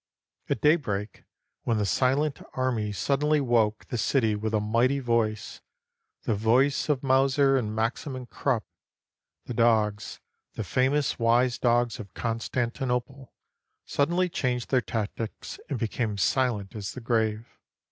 At 0.49 0.61
daybreak, 0.61 1.25
when 1.61 1.77
the 1.77 1.85
Silent 1.85 2.41
Army 2.53 2.91
suddenly 2.91 3.39
woke 3.39 3.85
the 3.89 3.99
city 3.99 4.33
with 4.33 4.51
a 4.51 4.59
mighty 4.59 4.97
voice,— 4.97 5.61
the 6.25 6.33
voice 6.33 6.89
of 6.89 7.03
Mauser 7.03 7.55
and 7.55 7.75
Maxim 7.75 8.15
and 8.15 8.27
Krupp,— 8.27 8.63
the 9.45 9.53
dogs, 9.53 10.19
the 10.55 10.63
famous, 10.63 11.19
wise 11.19 11.59
dogs 11.59 11.99
of 11.99 12.15
Constantinople 12.15 13.31
suddenly 13.85 14.27
changed 14.27 14.71
their 14.71 14.81
tactics 14.81 15.59
and 15.69 15.77
be 15.77 15.87
came 15.87 16.17
silent 16.17 16.75
as 16.75 16.93
the 16.93 16.99
grave. 17.01 17.45